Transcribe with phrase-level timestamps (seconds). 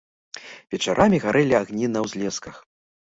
[0.75, 2.55] Вечарамі гарэлі агні на ўзлесках.